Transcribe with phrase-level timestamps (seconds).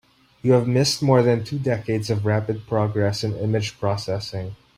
[0.41, 4.55] You have missed more than two decades of rapid progress in image processing.